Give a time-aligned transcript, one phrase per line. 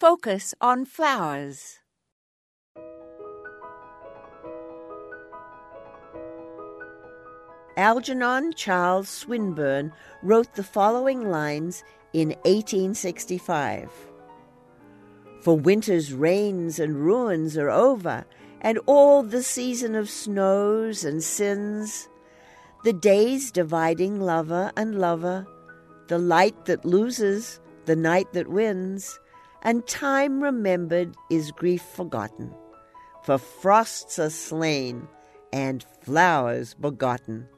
[0.00, 1.80] Focus on flowers.
[7.76, 9.92] Algernon Charles Swinburne
[10.22, 11.82] wrote the following lines
[12.12, 13.90] in 1865
[15.40, 18.24] For winter's rains and ruins are over,
[18.60, 22.08] and all the season of snows and sins,
[22.84, 25.44] the days dividing lover and lover,
[26.06, 29.18] the light that loses, the night that wins,
[29.62, 32.54] and time remembered is grief forgotten.
[33.24, 35.08] For frosts are slain,
[35.52, 37.48] and flowers begotten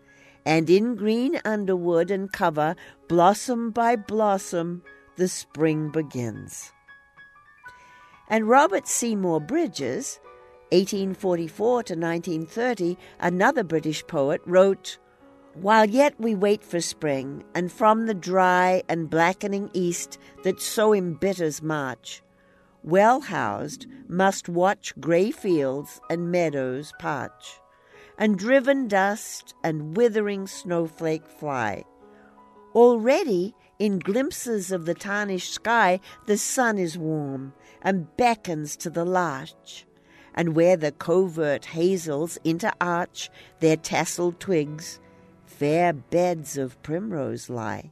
[0.45, 2.75] and in green underwood and cover,
[3.09, 4.83] blossom by blossom,
[5.17, 6.73] the spring begins.
[8.29, 10.21] And Robert Seymour Bridges,
[10.71, 14.99] 1844 to 1930, another British poet, wrote,
[15.55, 20.95] While yet we wait for spring, and from the dry and blackening east that so
[20.95, 22.23] embitters March,
[22.83, 27.61] well housed must watch grey fields and meadows parch
[28.21, 31.83] and driven dust and withering snowflake fly.
[32.75, 39.07] Already, in glimpses of the tarnished sky, the sun is warm and beckons to the
[39.07, 39.87] larch,
[40.35, 45.01] and where the covert hazels interarch their tasseled twigs,
[45.51, 47.91] fair beds of primrose lie.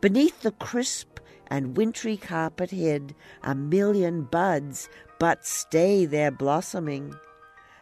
[0.00, 7.14] Beneath the crisp and wintry carpet hid, a million buds but stay their blossoming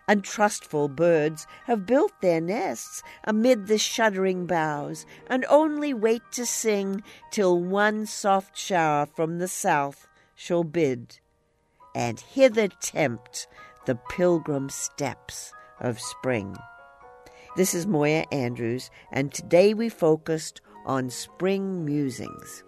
[0.09, 6.47] and trustful birds have built their nests amid the shuddering boughs, and only wait to
[6.47, 11.19] sing till one soft shower from the south shall bid,
[11.95, 13.49] and hither tempt
[13.87, 16.57] the pilgrim steps of spring.
[17.57, 22.63] This is Moya Andrews, and today we focused on spring musings.